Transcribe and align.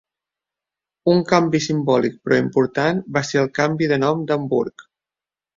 Un 1.11 1.19
canvi 1.31 1.61
simbòlic 1.65 2.17
però 2.25 2.39
important 2.45 3.05
va 3.19 3.23
ser 3.31 3.41
el 3.45 3.53
canvi 3.61 3.91
de 3.93 4.03
nom 4.07 4.25
d'Hamburg. 4.33 4.89